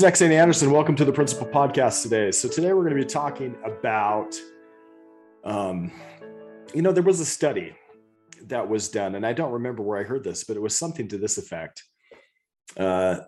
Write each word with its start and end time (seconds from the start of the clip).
is 0.00 0.06
XA 0.06 0.30
Anderson. 0.30 0.70
Welcome 0.70 0.96
to 0.96 1.04
the 1.04 1.12
Principal 1.12 1.46
Podcast 1.46 2.02
today. 2.02 2.30
So 2.30 2.48
today 2.48 2.72
we're 2.72 2.84
going 2.84 2.96
to 2.96 3.02
be 3.02 3.04
talking 3.04 3.54
about, 3.66 4.34
um, 5.44 5.92
you 6.72 6.80
know, 6.80 6.90
there 6.90 7.02
was 7.02 7.20
a 7.20 7.24
study 7.26 7.76
that 8.44 8.66
was 8.66 8.88
done, 8.88 9.14
and 9.14 9.26
I 9.26 9.34
don't 9.34 9.52
remember 9.52 9.82
where 9.82 9.98
I 9.98 10.04
heard 10.04 10.24
this, 10.24 10.44
but 10.44 10.56
it 10.56 10.60
was 10.60 10.74
something 10.74 11.06
to 11.08 11.18
this 11.18 11.36
effect. 11.36 11.82
Uh, 12.78 13.18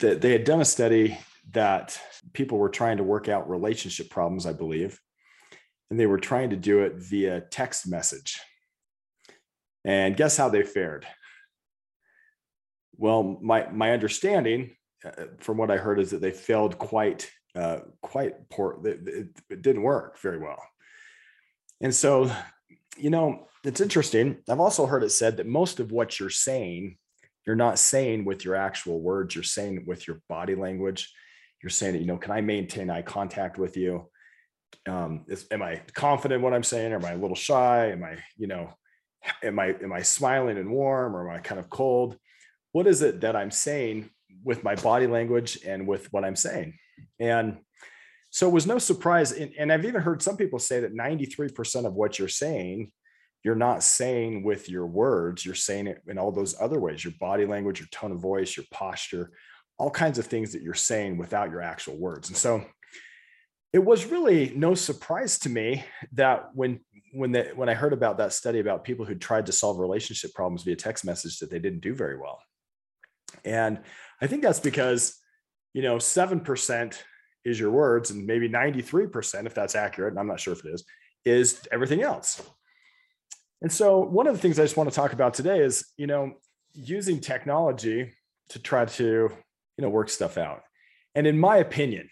that 0.00 0.20
they 0.20 0.32
had 0.32 0.44
done 0.44 0.60
a 0.60 0.66
study 0.66 1.16
that 1.52 1.98
people 2.34 2.58
were 2.58 2.68
trying 2.68 2.98
to 2.98 3.04
work 3.04 3.30
out 3.30 3.48
relationship 3.48 4.10
problems, 4.10 4.44
I 4.44 4.52
believe, 4.52 5.00
and 5.90 5.98
they 5.98 6.06
were 6.06 6.20
trying 6.20 6.50
to 6.50 6.56
do 6.56 6.80
it 6.80 6.96
via 6.96 7.40
text 7.40 7.88
message. 7.88 8.38
And 9.82 10.14
guess 10.14 10.36
how 10.36 10.50
they 10.50 10.62
fared? 10.62 11.06
Well, 12.98 13.38
my 13.40 13.70
my 13.70 13.92
understanding 13.92 14.72
from 15.38 15.56
what 15.58 15.70
I 15.70 15.76
heard 15.76 15.98
is 15.98 16.10
that 16.10 16.20
they 16.20 16.30
failed 16.30 16.78
quite 16.78 17.30
uh, 17.54 17.80
quite 18.00 18.48
poor. 18.48 18.80
It, 18.84 19.28
it 19.50 19.62
didn't 19.62 19.82
work 19.82 20.18
very 20.20 20.38
well. 20.38 20.62
And 21.82 21.94
so, 21.94 22.30
you 22.96 23.10
know, 23.10 23.48
it's 23.64 23.80
interesting. 23.80 24.38
I've 24.48 24.60
also 24.60 24.86
heard 24.86 25.02
it 25.02 25.10
said 25.10 25.36
that 25.36 25.46
most 25.46 25.78
of 25.78 25.92
what 25.92 26.18
you're 26.18 26.30
saying, 26.30 26.96
you're 27.46 27.56
not 27.56 27.78
saying 27.78 28.24
with 28.24 28.44
your 28.44 28.54
actual 28.54 29.00
words. 29.00 29.34
You're 29.34 29.44
saying 29.44 29.78
it 29.78 29.86
with 29.86 30.06
your 30.06 30.22
body 30.28 30.54
language. 30.54 31.12
You're 31.62 31.70
saying 31.70 31.96
you 31.96 32.06
know, 32.06 32.16
can 32.16 32.32
I 32.32 32.40
maintain 32.40 32.90
eye 32.90 33.02
contact 33.02 33.58
with 33.58 33.76
you? 33.76 34.08
Um, 34.88 35.24
is, 35.28 35.46
am 35.50 35.62
I 35.62 35.82
confident 35.94 36.42
what 36.42 36.54
I'm 36.54 36.62
saying? 36.62 36.92
Am 36.92 37.04
I 37.04 37.12
a 37.12 37.16
little 37.16 37.36
shy? 37.36 37.90
Am 37.90 38.02
I, 38.02 38.16
you 38.36 38.46
know, 38.46 38.72
am 39.42 39.58
I 39.58 39.74
am 39.82 39.92
I 39.92 40.02
smiling 40.02 40.58
and 40.58 40.70
warm 40.70 41.14
or 41.14 41.28
am 41.28 41.36
I 41.36 41.40
kind 41.40 41.58
of 41.58 41.68
cold? 41.68 42.16
What 42.72 42.86
is 42.86 43.02
it 43.02 43.20
that 43.20 43.36
I'm 43.36 43.50
saying 43.50 44.10
with 44.44 44.64
my 44.64 44.74
body 44.74 45.06
language 45.06 45.58
and 45.66 45.86
with 45.86 46.12
what 46.12 46.24
I'm 46.24 46.36
saying. 46.36 46.74
And 47.18 47.58
so 48.30 48.48
it 48.48 48.52
was 48.52 48.66
no 48.66 48.78
surprise. 48.78 49.32
And, 49.32 49.52
and 49.58 49.72
I've 49.72 49.84
even 49.84 50.00
heard 50.00 50.22
some 50.22 50.36
people 50.36 50.58
say 50.58 50.80
that 50.80 50.94
93% 50.94 51.86
of 51.86 51.94
what 51.94 52.18
you're 52.18 52.28
saying, 52.28 52.90
you're 53.44 53.54
not 53.54 53.82
saying 53.82 54.44
with 54.44 54.68
your 54.68 54.86
words, 54.86 55.44
you're 55.44 55.54
saying 55.54 55.86
it 55.86 56.00
in 56.06 56.18
all 56.18 56.32
those 56.32 56.54
other 56.60 56.80
ways 56.80 57.04
your 57.04 57.14
body 57.20 57.44
language, 57.44 57.80
your 57.80 57.88
tone 57.90 58.12
of 58.12 58.20
voice, 58.20 58.56
your 58.56 58.66
posture, 58.70 59.32
all 59.78 59.90
kinds 59.90 60.18
of 60.18 60.26
things 60.26 60.52
that 60.52 60.62
you're 60.62 60.74
saying 60.74 61.18
without 61.18 61.50
your 61.50 61.60
actual 61.60 61.96
words. 61.96 62.28
And 62.28 62.36
so 62.36 62.64
it 63.72 63.84
was 63.84 64.06
really 64.06 64.52
no 64.54 64.74
surprise 64.74 65.38
to 65.40 65.48
me 65.48 65.84
that 66.12 66.50
when 66.54 66.80
when 67.14 67.32
the, 67.32 67.52
when 67.54 67.68
I 67.68 67.74
heard 67.74 67.92
about 67.92 68.16
that 68.18 68.32
study 68.32 68.58
about 68.58 68.84
people 68.84 69.04
who 69.04 69.14
tried 69.14 69.44
to 69.46 69.52
solve 69.52 69.78
relationship 69.78 70.32
problems 70.32 70.62
via 70.62 70.76
text 70.76 71.04
message 71.04 71.38
that 71.40 71.50
they 71.50 71.58
didn't 71.58 71.80
do 71.80 71.94
very 71.94 72.16
well. 72.16 72.40
And 73.44 73.80
I 74.22 74.28
think 74.28 74.42
that's 74.42 74.60
because, 74.60 75.18
you 75.74 75.82
know, 75.82 75.96
7% 75.96 76.96
is 77.44 77.58
your 77.58 77.72
words 77.72 78.10
and 78.10 78.26
maybe 78.26 78.48
93%, 78.48 79.46
if 79.46 79.54
that's 79.54 79.74
accurate, 79.74 80.12
and 80.12 80.20
I'm 80.20 80.28
not 80.28 80.40
sure 80.40 80.52
if 80.52 80.64
it 80.64 80.72
is, 80.72 80.84
is 81.24 81.60
everything 81.72 82.02
else. 82.02 82.40
And 83.60 83.70
so 83.70 83.98
one 83.98 84.26
of 84.26 84.34
the 84.34 84.40
things 84.40 84.58
I 84.58 84.62
just 84.62 84.76
want 84.76 84.88
to 84.88 84.94
talk 84.94 85.12
about 85.12 85.34
today 85.34 85.60
is, 85.60 85.84
you 85.96 86.06
know, 86.06 86.34
using 86.72 87.20
technology 87.20 88.12
to 88.50 88.58
try 88.58 88.84
to, 88.84 89.04
you 89.04 89.82
know, 89.82 89.88
work 89.88 90.08
stuff 90.08 90.38
out. 90.38 90.62
And 91.14 91.26
in 91.26 91.38
my 91.38 91.58
opinion, 91.58 92.08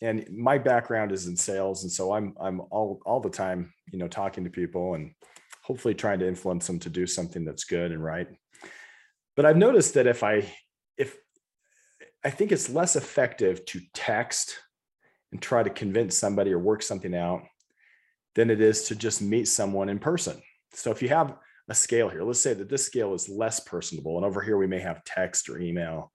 and 0.00 0.28
my 0.30 0.58
background 0.58 1.12
is 1.12 1.26
in 1.26 1.36
sales, 1.36 1.82
and 1.82 1.90
so 1.90 2.12
I'm 2.12 2.34
I'm 2.40 2.60
all 2.70 3.00
all 3.04 3.20
the 3.20 3.30
time, 3.30 3.72
you 3.92 3.98
know, 3.98 4.06
talking 4.06 4.44
to 4.44 4.50
people 4.50 4.94
and 4.94 5.12
hopefully 5.64 5.94
trying 5.94 6.20
to 6.20 6.28
influence 6.28 6.66
them 6.68 6.78
to 6.80 6.88
do 6.88 7.06
something 7.06 7.44
that's 7.44 7.64
good 7.64 7.90
and 7.90 8.02
right. 8.02 8.28
But 9.34 9.44
I've 9.44 9.56
noticed 9.56 9.94
that 9.94 10.06
if 10.06 10.22
I 10.22 10.50
if 10.96 11.16
I 12.28 12.30
think 12.30 12.52
it's 12.52 12.68
less 12.68 12.94
effective 12.94 13.64
to 13.64 13.80
text 13.94 14.58
and 15.32 15.40
try 15.40 15.62
to 15.62 15.70
convince 15.70 16.14
somebody 16.14 16.52
or 16.52 16.58
work 16.58 16.82
something 16.82 17.14
out 17.14 17.40
than 18.34 18.50
it 18.50 18.60
is 18.60 18.82
to 18.88 18.94
just 18.94 19.22
meet 19.22 19.48
someone 19.48 19.88
in 19.88 19.98
person. 19.98 20.42
So 20.74 20.90
if 20.90 21.00
you 21.00 21.08
have 21.08 21.36
a 21.70 21.74
scale 21.74 22.10
here, 22.10 22.22
let's 22.22 22.42
say 22.42 22.52
that 22.52 22.68
this 22.68 22.84
scale 22.84 23.14
is 23.14 23.30
less 23.30 23.60
personable, 23.60 24.18
and 24.18 24.26
over 24.26 24.42
here 24.42 24.58
we 24.58 24.66
may 24.66 24.78
have 24.78 25.02
text 25.04 25.48
or 25.48 25.58
email. 25.58 26.12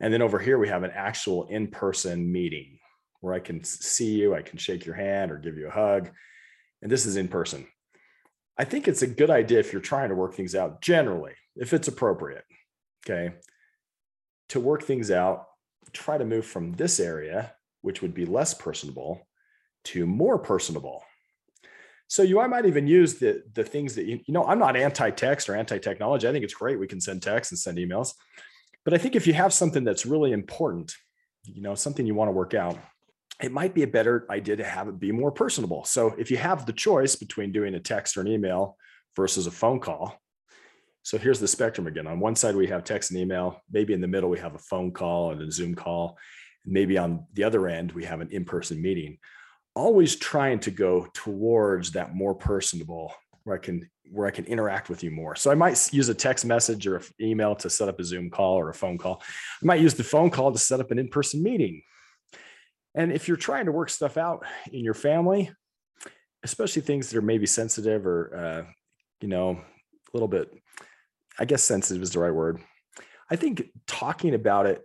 And 0.00 0.10
then 0.10 0.22
over 0.22 0.38
here 0.38 0.58
we 0.58 0.68
have 0.68 0.84
an 0.84 0.92
actual 0.94 1.46
in 1.48 1.68
person 1.68 2.32
meeting 2.32 2.78
where 3.20 3.34
I 3.34 3.40
can 3.40 3.62
see 3.62 4.12
you, 4.12 4.34
I 4.34 4.40
can 4.40 4.56
shake 4.56 4.86
your 4.86 4.94
hand 4.94 5.30
or 5.30 5.36
give 5.36 5.58
you 5.58 5.68
a 5.68 5.70
hug. 5.70 6.12
And 6.80 6.90
this 6.90 7.04
is 7.04 7.16
in 7.16 7.28
person. 7.28 7.66
I 8.56 8.64
think 8.64 8.88
it's 8.88 9.02
a 9.02 9.06
good 9.06 9.28
idea 9.28 9.60
if 9.60 9.70
you're 9.70 9.82
trying 9.82 10.08
to 10.08 10.14
work 10.14 10.32
things 10.32 10.54
out 10.54 10.80
generally, 10.80 11.34
if 11.56 11.74
it's 11.74 11.88
appropriate. 11.88 12.44
Okay 13.04 13.34
to 14.52 14.60
work 14.60 14.82
things 14.82 15.10
out, 15.10 15.46
try 15.92 16.18
to 16.18 16.24
move 16.26 16.44
from 16.44 16.72
this 16.72 17.00
area, 17.00 17.54
which 17.80 18.02
would 18.02 18.12
be 18.12 18.26
less 18.26 18.52
personable, 18.52 19.26
to 19.84 20.06
more 20.06 20.38
personable. 20.38 21.02
So 22.06 22.22
you 22.22 22.38
I 22.40 22.46
might 22.46 22.66
even 22.66 22.86
use 22.86 23.14
the 23.14 23.42
the 23.54 23.64
things 23.64 23.94
that 23.94 24.04
you, 24.04 24.20
you 24.26 24.34
know, 24.34 24.44
I'm 24.44 24.58
not 24.58 24.76
anti-text 24.76 25.48
or 25.48 25.56
anti-technology. 25.56 26.28
I 26.28 26.32
think 26.32 26.44
it's 26.44 26.52
great 26.52 26.78
we 26.78 26.86
can 26.86 27.00
send 27.00 27.22
text 27.22 27.50
and 27.50 27.58
send 27.58 27.78
emails. 27.78 28.12
But 28.84 28.92
I 28.92 28.98
think 28.98 29.16
if 29.16 29.26
you 29.26 29.32
have 29.32 29.54
something 29.54 29.84
that's 29.84 30.04
really 30.04 30.32
important, 30.32 30.92
you 31.44 31.62
know, 31.62 31.74
something 31.74 32.04
you 32.04 32.14
want 32.14 32.28
to 32.28 32.32
work 32.32 32.52
out, 32.52 32.76
it 33.42 33.52
might 33.52 33.74
be 33.74 33.84
a 33.84 33.86
better 33.98 34.26
idea 34.30 34.56
to 34.56 34.64
have 34.64 34.88
it 34.88 35.00
be 35.00 35.12
more 35.12 35.32
personable. 35.32 35.84
So 35.84 36.14
if 36.18 36.30
you 36.30 36.36
have 36.36 36.66
the 36.66 36.74
choice 36.74 37.16
between 37.16 37.52
doing 37.52 37.74
a 37.74 37.80
text 37.80 38.18
or 38.18 38.20
an 38.20 38.28
email 38.28 38.76
versus 39.16 39.46
a 39.46 39.50
phone 39.50 39.80
call, 39.80 40.21
so 41.02 41.18
here's 41.18 41.40
the 41.40 41.48
spectrum 41.48 41.86
again. 41.86 42.06
On 42.06 42.20
one 42.20 42.36
side, 42.36 42.54
we 42.54 42.68
have 42.68 42.84
text 42.84 43.10
and 43.10 43.18
email. 43.18 43.60
Maybe 43.70 43.92
in 43.92 44.00
the 44.00 44.06
middle, 44.06 44.30
we 44.30 44.38
have 44.38 44.54
a 44.54 44.58
phone 44.58 44.92
call 44.92 45.32
and 45.32 45.42
a 45.42 45.50
Zoom 45.50 45.74
call. 45.74 46.16
Maybe 46.64 46.96
on 46.96 47.26
the 47.32 47.42
other 47.44 47.66
end, 47.66 47.92
we 47.92 48.04
have 48.04 48.20
an 48.20 48.28
in 48.30 48.44
person 48.44 48.80
meeting. 48.80 49.18
Always 49.74 50.16
trying 50.16 50.60
to 50.60 50.70
go 50.70 51.08
towards 51.12 51.92
that 51.92 52.14
more 52.14 52.34
personable 52.34 53.12
where 53.44 53.56
I 53.56 53.58
can 53.58 53.88
where 54.10 54.26
I 54.26 54.30
can 54.30 54.44
interact 54.44 54.90
with 54.90 55.02
you 55.02 55.10
more. 55.10 55.34
So 55.34 55.50
I 55.50 55.54
might 55.54 55.92
use 55.92 56.08
a 56.10 56.14
text 56.14 56.44
message 56.44 56.86
or 56.86 56.96
an 56.96 57.04
email 57.18 57.56
to 57.56 57.70
set 57.70 57.88
up 57.88 57.98
a 57.98 58.04
Zoom 58.04 58.28
call 58.28 58.54
or 58.54 58.68
a 58.68 58.74
phone 58.74 58.98
call. 58.98 59.22
I 59.62 59.66
might 59.66 59.80
use 59.80 59.94
the 59.94 60.04
phone 60.04 60.28
call 60.28 60.52
to 60.52 60.58
set 60.58 60.80
up 60.80 60.90
an 60.90 60.98
in-person 60.98 61.42
meeting. 61.42 61.82
And 62.94 63.10
if 63.10 63.26
you're 63.26 63.38
trying 63.38 63.64
to 63.66 63.72
work 63.72 63.88
stuff 63.88 64.18
out 64.18 64.44
in 64.70 64.84
your 64.84 64.94
family, 64.94 65.50
especially 66.42 66.82
things 66.82 67.08
that 67.08 67.16
are 67.16 67.22
maybe 67.22 67.46
sensitive 67.46 68.06
or 68.06 68.36
uh, 68.36 68.72
you 69.20 69.28
know 69.28 69.52
a 69.52 70.10
little 70.12 70.28
bit 70.28 70.52
I 71.38 71.44
guess 71.44 71.62
sensitive 71.62 72.02
is 72.02 72.10
the 72.10 72.20
right 72.20 72.34
word. 72.34 72.60
I 73.30 73.36
think 73.36 73.70
talking 73.86 74.34
about 74.34 74.66
it 74.66 74.82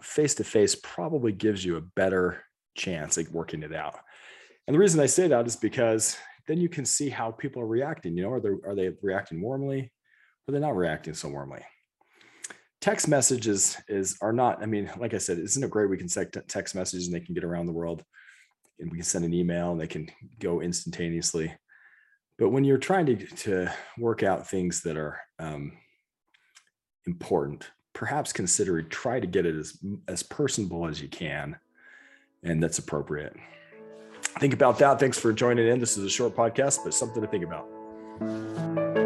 face 0.00 0.34
to 0.34 0.44
face 0.44 0.74
probably 0.74 1.32
gives 1.32 1.64
you 1.64 1.76
a 1.76 1.80
better 1.80 2.42
chance 2.76 3.18
at 3.18 3.30
working 3.30 3.62
it 3.62 3.74
out. 3.74 3.98
And 4.66 4.74
the 4.74 4.80
reason 4.80 5.00
I 5.00 5.06
say 5.06 5.28
that 5.28 5.46
is 5.46 5.56
because 5.56 6.16
then 6.48 6.58
you 6.58 6.68
can 6.68 6.84
see 6.84 7.08
how 7.08 7.30
people 7.30 7.62
are 7.62 7.66
reacting. 7.66 8.16
You 8.16 8.24
know, 8.24 8.32
are 8.32 8.40
they 8.40 8.48
are 8.48 8.74
they 8.74 8.90
reacting 9.02 9.40
warmly, 9.40 9.92
or 10.46 10.52
they're 10.52 10.60
not 10.60 10.76
reacting 10.76 11.14
so 11.14 11.28
warmly? 11.28 11.60
Text 12.80 13.06
messages 13.06 13.76
is 13.88 14.16
are 14.20 14.32
not. 14.32 14.60
I 14.62 14.66
mean, 14.66 14.90
like 14.98 15.14
I 15.14 15.18
said, 15.18 15.38
isn't 15.38 15.62
it 15.62 15.70
great? 15.70 15.88
We 15.88 15.98
can 15.98 16.08
send 16.08 16.32
text 16.48 16.74
messages 16.74 17.06
and 17.06 17.14
they 17.14 17.20
can 17.24 17.34
get 17.34 17.44
around 17.44 17.66
the 17.66 17.72
world, 17.72 18.02
and 18.80 18.90
we 18.90 18.98
can 18.98 19.04
send 19.04 19.24
an 19.24 19.34
email 19.34 19.70
and 19.70 19.80
they 19.80 19.86
can 19.86 20.08
go 20.40 20.60
instantaneously. 20.60 21.54
But 22.42 22.48
when 22.48 22.64
you're 22.64 22.76
trying 22.76 23.06
to, 23.06 23.14
to 23.14 23.72
work 23.96 24.24
out 24.24 24.48
things 24.48 24.82
that 24.82 24.96
are 24.96 25.20
um, 25.38 25.74
important, 27.06 27.70
perhaps 27.92 28.32
consider 28.32 28.82
try 28.82 29.20
to 29.20 29.28
get 29.28 29.46
it 29.46 29.54
as, 29.54 29.78
as 30.08 30.24
personable 30.24 30.88
as 30.88 31.00
you 31.00 31.06
can. 31.06 31.56
And 32.42 32.60
that's 32.60 32.80
appropriate. 32.80 33.36
Think 34.40 34.54
about 34.54 34.76
that. 34.80 34.98
Thanks 34.98 35.20
for 35.20 35.32
joining 35.32 35.68
in. 35.68 35.78
This 35.78 35.96
is 35.96 36.02
a 36.02 36.10
short 36.10 36.34
podcast, 36.34 36.80
but 36.82 36.94
something 36.94 37.22
to 37.22 37.28
think 37.28 37.44
about. 37.44 39.01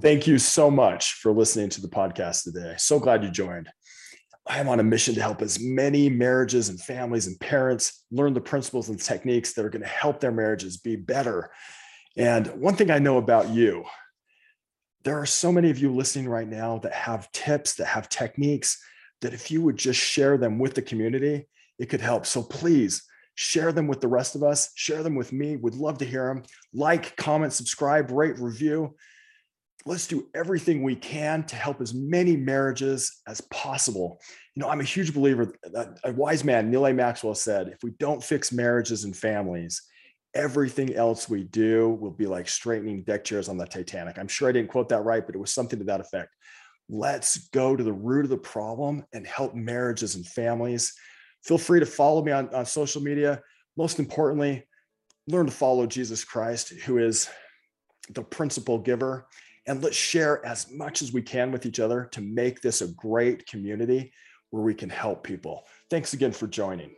Thank 0.00 0.26
you 0.26 0.38
so 0.38 0.70
much 0.70 1.14
for 1.14 1.32
listening 1.32 1.70
to 1.70 1.80
the 1.80 1.88
podcast 1.88 2.42
today. 2.44 2.74
So 2.76 2.98
glad 2.98 3.22
you 3.22 3.30
joined. 3.30 3.70
I 4.46 4.58
am 4.58 4.68
on 4.68 4.80
a 4.80 4.84
mission 4.84 5.14
to 5.14 5.22
help 5.22 5.40
as 5.40 5.58
many 5.60 6.10
marriages 6.10 6.68
and 6.68 6.78
families 6.78 7.26
and 7.26 7.40
parents 7.40 8.04
learn 8.10 8.34
the 8.34 8.40
principles 8.40 8.90
and 8.90 9.00
techniques 9.00 9.54
that 9.54 9.64
are 9.64 9.70
going 9.70 9.82
to 9.82 9.88
help 9.88 10.20
their 10.20 10.32
marriages 10.32 10.76
be 10.76 10.96
better. 10.96 11.50
And 12.16 12.48
one 12.48 12.76
thing 12.76 12.90
I 12.90 12.98
know 12.98 13.16
about 13.16 13.48
you, 13.48 13.84
there 15.04 15.18
are 15.18 15.26
so 15.26 15.50
many 15.50 15.70
of 15.70 15.78
you 15.78 15.94
listening 15.94 16.28
right 16.28 16.48
now 16.48 16.78
that 16.78 16.92
have 16.92 17.32
tips, 17.32 17.76
that 17.76 17.86
have 17.86 18.10
techniques, 18.10 18.82
that 19.22 19.32
if 19.32 19.50
you 19.50 19.62
would 19.62 19.76
just 19.76 20.00
share 20.00 20.36
them 20.36 20.58
with 20.58 20.74
the 20.74 20.82
community, 20.82 21.46
it 21.78 21.86
could 21.86 22.02
help. 22.02 22.26
So 22.26 22.42
please 22.42 23.02
share 23.36 23.72
them 23.72 23.86
with 23.86 24.00
the 24.00 24.08
rest 24.08 24.34
of 24.34 24.42
us, 24.42 24.70
share 24.74 25.02
them 25.02 25.14
with 25.14 25.32
me. 25.32 25.56
We'd 25.56 25.74
love 25.74 25.98
to 25.98 26.04
hear 26.04 26.26
them. 26.26 26.42
Like, 26.74 27.16
comment, 27.16 27.52
subscribe, 27.52 28.10
rate, 28.10 28.38
review 28.38 28.94
let's 29.86 30.06
do 30.06 30.28
everything 30.34 30.82
we 30.82 30.96
can 30.96 31.44
to 31.44 31.56
help 31.56 31.80
as 31.80 31.92
many 31.92 32.36
marriages 32.36 33.20
as 33.28 33.40
possible. 33.42 34.18
You 34.54 34.62
know, 34.62 34.68
I'm 34.68 34.80
a 34.80 34.84
huge 34.84 35.12
believer 35.12 35.54
that 35.72 35.98
a 36.04 36.12
wise 36.12 36.42
man, 36.42 36.70
Neal 36.70 36.86
A. 36.86 36.92
Maxwell, 36.94 37.34
said, 37.34 37.68
if 37.68 37.82
we 37.82 37.90
don't 37.98 38.22
fix 38.22 38.50
marriages 38.50 39.04
and 39.04 39.14
families, 39.14 39.82
everything 40.34 40.94
else 40.94 41.28
we 41.28 41.44
do 41.44 41.90
will 41.90 42.10
be 42.10 42.26
like 42.26 42.48
straightening 42.48 43.02
deck 43.02 43.24
chairs 43.24 43.48
on 43.48 43.58
the 43.58 43.66
Titanic. 43.66 44.18
I'm 44.18 44.28
sure 44.28 44.48
I 44.48 44.52
didn't 44.52 44.70
quote 44.70 44.88
that 44.88 45.04
right, 45.04 45.24
but 45.24 45.34
it 45.34 45.38
was 45.38 45.52
something 45.52 45.78
to 45.78 45.84
that 45.84 46.00
effect. 46.00 46.34
Let's 46.88 47.48
go 47.48 47.76
to 47.76 47.84
the 47.84 47.92
root 47.92 48.24
of 48.24 48.30
the 48.30 48.36
problem 48.36 49.04
and 49.12 49.26
help 49.26 49.54
marriages 49.54 50.16
and 50.16 50.26
families. 50.26 50.92
Feel 51.44 51.58
free 51.58 51.80
to 51.80 51.86
follow 51.86 52.22
me 52.24 52.32
on, 52.32 52.52
on 52.54 52.64
social 52.64 53.02
media. 53.02 53.42
Most 53.76 53.98
importantly, 53.98 54.66
learn 55.28 55.46
to 55.46 55.52
follow 55.52 55.86
Jesus 55.86 56.24
Christ, 56.24 56.70
who 56.84 56.98
is 56.98 57.28
the 58.10 58.22
principal 58.22 58.78
giver. 58.78 59.26
And 59.66 59.82
let's 59.82 59.96
share 59.96 60.44
as 60.44 60.70
much 60.70 61.00
as 61.02 61.12
we 61.12 61.22
can 61.22 61.50
with 61.50 61.66
each 61.66 61.80
other 61.80 62.08
to 62.12 62.20
make 62.20 62.60
this 62.60 62.82
a 62.82 62.88
great 62.88 63.46
community 63.46 64.12
where 64.50 64.62
we 64.62 64.74
can 64.74 64.90
help 64.90 65.24
people. 65.24 65.64
Thanks 65.90 66.12
again 66.12 66.32
for 66.32 66.46
joining. 66.46 66.94